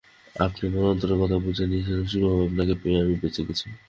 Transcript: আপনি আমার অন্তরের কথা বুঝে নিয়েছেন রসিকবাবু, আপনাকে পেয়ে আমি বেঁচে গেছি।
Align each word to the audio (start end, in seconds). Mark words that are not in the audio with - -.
আপনি 0.35 0.63
আমার 0.67 0.85
অন্তরের 0.85 1.17
কথা 1.21 1.37
বুঝে 1.45 1.65
নিয়েছেন 1.65 1.95
রসিকবাবু, 1.97 2.41
আপনাকে 2.47 2.73
পেয়ে 2.81 3.01
আমি 3.03 3.13
বেঁচে 3.21 3.41
গেছি। 3.47 3.67